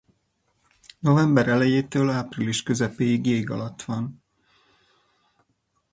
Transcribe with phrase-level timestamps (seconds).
[1.03, 4.23] November elejétől április közepéig jég alatt van.